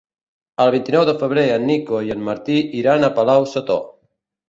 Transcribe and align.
El 0.65 0.71
vint-i-nou 0.75 1.05
de 1.09 1.15
febrer 1.25 1.45
en 1.59 1.69
Nico 1.73 2.01
i 2.09 2.17
en 2.17 2.27
Martí 2.33 2.59
iran 2.83 3.07
a 3.11 3.15
Palau-sator. 3.23 3.89